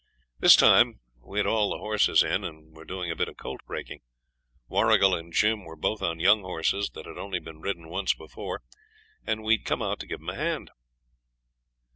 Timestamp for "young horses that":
6.19-7.05